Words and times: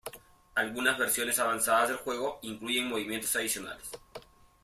Algunas 0.55 0.97
versiones 0.97 1.37
avanzadas 1.37 1.89
del 1.89 1.97
juego 1.99 2.39
incluyen 2.41 2.87
movimientos 2.89 3.35
adicionales. 3.35 3.87